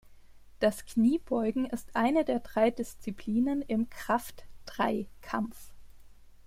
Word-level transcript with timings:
Das 0.59 0.83
Kniebeugen 0.85 1.67
ist 1.67 1.95
eine 1.95 2.25
der 2.25 2.39
drei 2.39 2.71
Disziplinen 2.71 3.61
im 3.61 3.87
Kraftdreikampf. 3.91 5.75